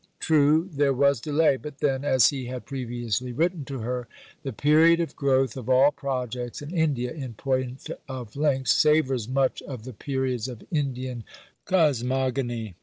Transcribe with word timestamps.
True, 0.19 0.67
there 0.73 0.95
was 0.95 1.21
delay; 1.21 1.57
but 1.57 1.77
then, 1.77 2.03
as 2.03 2.29
he 2.29 2.47
had 2.47 2.65
previously 2.65 3.31
written 3.33 3.65
to 3.65 3.81
her, 3.81 4.07
"The 4.41 4.51
period 4.51 4.99
of 4.99 5.15
growth 5.15 5.55
of 5.55 5.69
all 5.69 5.91
projects 5.91 6.59
in 6.59 6.71
India, 6.75 7.11
in 7.13 7.35
point 7.35 7.87
of 8.09 8.35
length, 8.35 8.69
savours 8.69 9.29
much 9.29 9.61
of 9.61 9.83
the 9.83 9.93
periods 9.93 10.47
of 10.47 10.63
Indian 10.71 11.23
cosmogony." 11.65 12.73